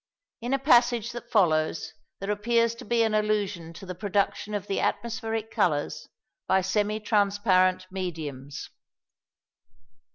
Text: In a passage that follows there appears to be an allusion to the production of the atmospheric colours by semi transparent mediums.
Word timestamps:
In 0.41 0.51
a 0.55 0.57
passage 0.57 1.11
that 1.11 1.29
follows 1.31 1.93
there 2.19 2.31
appears 2.31 2.73
to 2.73 2.85
be 2.85 3.03
an 3.03 3.13
allusion 3.13 3.71
to 3.73 3.85
the 3.85 3.93
production 3.93 4.55
of 4.55 4.65
the 4.65 4.79
atmospheric 4.79 5.51
colours 5.51 6.09
by 6.47 6.61
semi 6.61 6.99
transparent 6.99 7.85
mediums. 7.91 8.71